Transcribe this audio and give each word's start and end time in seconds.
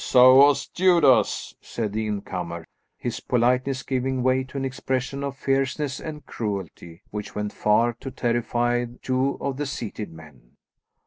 "So 0.03 0.33
was 0.33 0.65
Judas," 0.65 1.53
said 1.61 1.93
the 1.93 2.07
incomer, 2.07 2.65
his 2.97 3.19
politeness 3.19 3.83
giving 3.83 4.23
way 4.23 4.43
to 4.45 4.57
an 4.57 4.65
expression 4.65 5.23
of 5.23 5.37
fierceness 5.37 5.99
and 5.99 6.25
cruelty 6.25 7.03
which 7.11 7.35
went 7.35 7.53
far 7.53 7.93
to 7.99 8.09
terrify 8.09 8.87
two 9.03 9.37
of 9.39 9.57
the 9.57 9.67
seated 9.67 10.11
men. 10.11 10.53